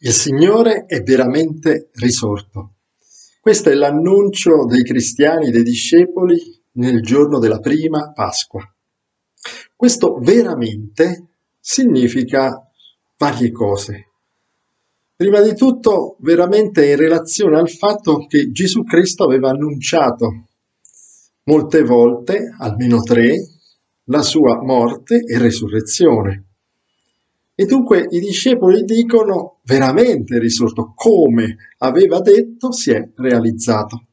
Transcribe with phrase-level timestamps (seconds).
[0.00, 2.74] Il Signore è veramente risorto.
[3.40, 6.38] Questo è l'annuncio dei cristiani, dei discepoli,
[6.74, 8.62] nel giorno della prima Pasqua.
[9.74, 12.64] Questo veramente significa
[13.16, 14.06] varie cose.
[15.16, 20.44] Prima di tutto, veramente in relazione al fatto che Gesù Cristo aveva annunciato
[21.42, 23.34] molte volte, almeno tre,
[24.04, 26.47] la sua morte e resurrezione.
[27.60, 34.04] E dunque i discepoli dicono veramente risorto, come aveva detto si è realizzato.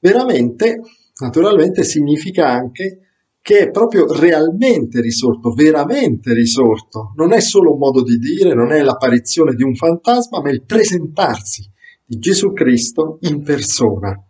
[0.00, 0.80] Veramente,
[1.20, 2.98] naturalmente, significa anche
[3.40, 7.12] che è proprio realmente risorto, veramente risorto.
[7.14, 10.64] Non è solo un modo di dire, non è l'apparizione di un fantasma, ma il
[10.64, 11.64] presentarsi
[12.04, 14.20] di Gesù Cristo in persona,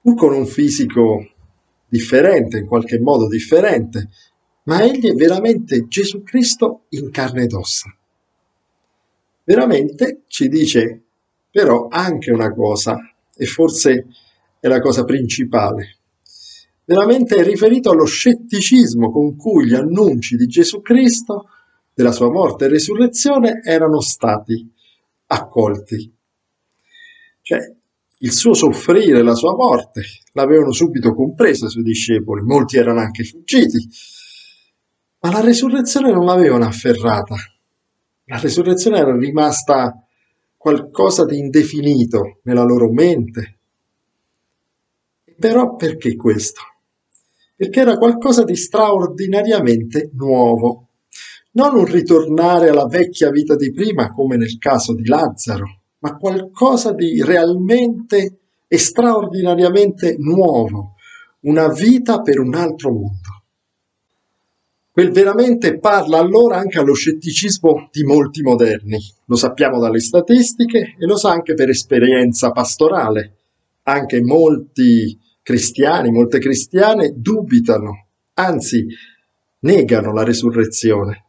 [0.00, 1.28] pur con un fisico
[1.86, 4.08] differente, in qualche modo differente,
[4.70, 7.92] ma egli è veramente Gesù Cristo in carne ed ossa.
[9.42, 11.02] Veramente ci dice
[11.50, 12.96] però anche una cosa,
[13.36, 14.06] e forse
[14.60, 15.96] è la cosa principale.
[16.84, 21.48] Veramente è riferito allo scetticismo con cui gli annunci di Gesù Cristo,
[21.92, 24.72] della sua morte e resurrezione, erano stati
[25.26, 26.14] accolti.
[27.42, 27.74] Cioè,
[28.18, 30.02] il suo soffrire, la sua morte,
[30.34, 33.88] l'avevano subito compresa i suoi discepoli, molti erano anche fuggiti,
[35.20, 37.34] ma la resurrezione non l'avevano afferrata.
[38.24, 40.04] La resurrezione era rimasta
[40.56, 43.58] qualcosa di indefinito nella loro mente.
[45.38, 46.60] Però perché questo?
[47.56, 50.88] Perché era qualcosa di straordinariamente nuovo.
[51.52, 56.92] Non un ritornare alla vecchia vita di prima come nel caso di Lazzaro, ma qualcosa
[56.92, 60.94] di realmente e straordinariamente nuovo,
[61.40, 63.39] una vita per un altro mondo.
[64.92, 71.06] Quel veramente parla allora anche allo scetticismo di molti moderni, lo sappiamo dalle statistiche e
[71.06, 73.36] lo sa anche per esperienza pastorale.
[73.84, 78.84] Anche molti cristiani, molte cristiane dubitano, anzi
[79.60, 81.24] negano la resurrezione.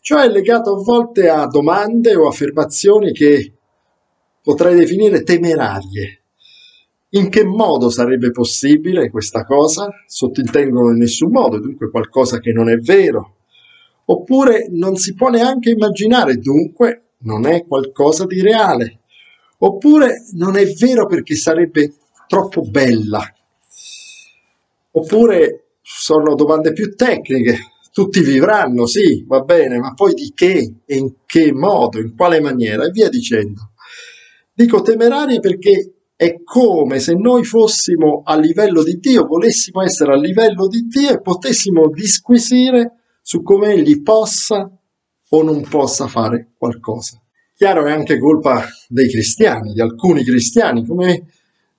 [0.00, 3.52] Ciò è legato a volte a domande o affermazioni che
[4.42, 6.21] potrei definire temerarie.
[7.14, 9.90] In che modo sarebbe possibile questa cosa?
[10.06, 13.36] Sottintengono in nessun modo, dunque qualcosa che non è vero.
[14.06, 19.00] Oppure non si può neanche immaginare, dunque non è qualcosa di reale.
[19.58, 21.92] Oppure non è vero perché sarebbe
[22.26, 23.22] troppo bella.
[24.92, 27.58] Oppure sono domande più tecniche.
[27.92, 32.40] Tutti vivranno, sì, va bene, ma poi di che e in che modo, in quale
[32.40, 33.72] maniera e via dicendo.
[34.54, 35.92] Dico temerarie perché
[36.22, 41.10] è come se noi fossimo a livello di Dio, volessimo essere a livello di Dio
[41.10, 44.70] e potessimo disquisire su come egli possa
[45.30, 47.20] o non possa fare qualcosa.
[47.56, 51.26] Chiaro è anche colpa dei cristiani, di alcuni cristiani, come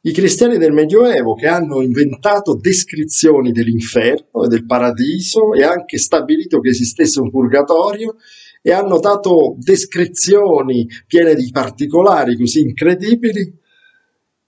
[0.01, 6.59] i cristiani del Medioevo che hanno inventato descrizioni dell'inferno e del paradiso e anche stabilito
[6.59, 8.17] che esistesse un purgatorio
[8.61, 13.61] e hanno dato descrizioni piene di particolari così incredibili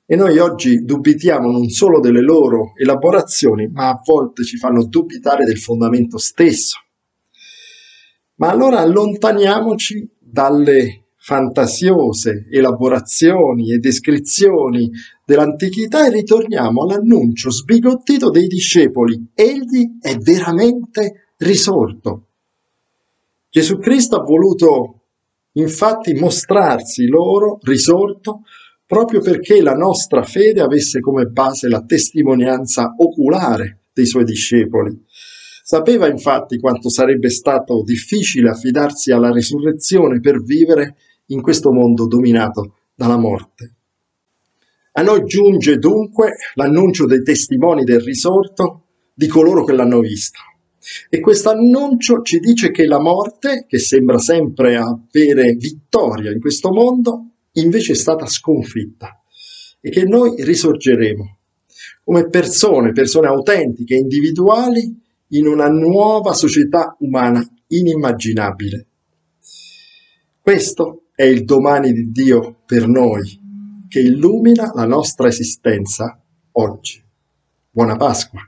[0.07, 5.45] e noi oggi dubitiamo non solo delle loro elaborazioni, ma a volte ci fanno dubitare
[5.45, 6.79] del fondamento stesso.
[8.35, 14.91] Ma allora allontaniamoci dalle fantasiose elaborazioni e descrizioni
[15.25, 19.31] dell'antichità e ritorniamo all'annuncio sbigottito dei discepoli.
[19.33, 22.27] Egli è veramente risorto.
[23.49, 25.01] Gesù Cristo ha voluto
[25.53, 28.41] infatti mostrarsi loro risorto
[28.85, 35.03] proprio perché la nostra fede avesse come base la testimonianza oculare dei suoi discepoli.
[35.63, 40.95] Sapeva infatti quanto sarebbe stato difficile affidarsi alla risurrezione per vivere
[41.27, 43.73] in questo mondo dominato dalla morte.
[44.97, 50.39] A noi giunge dunque l'annuncio dei testimoni del risorto di coloro che l'hanno visto.
[51.09, 56.71] E questo annuncio ci dice che la morte, che sembra sempre avere vittoria in questo
[56.71, 59.21] mondo, invece è stata sconfitta
[59.79, 61.37] e che noi risorgeremo
[62.03, 68.85] come persone, persone autentiche, individuali, in una nuova società umana inimmaginabile.
[70.39, 73.39] Questo è il domani di Dio per noi,
[73.87, 76.21] che illumina la nostra esistenza
[76.51, 77.03] oggi.
[77.71, 78.47] Buona Pasqua!